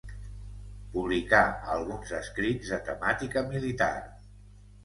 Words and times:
Publicà 0.95 1.41
alguns 1.75 2.15
escrits 2.21 2.73
de 2.77 2.81
temàtica 2.91 3.45
militar. 3.55 3.95